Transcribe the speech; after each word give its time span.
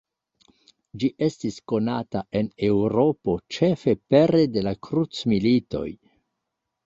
Ĝi 1.01 1.09
estis 1.25 1.57
konata 1.71 2.23
en 2.39 2.47
Eŭropo 2.69 3.35
ĉefe 3.57 3.95
pere 4.13 4.41
de 4.55 4.63
la 4.69 4.75
krucmilitoj. 4.87 5.85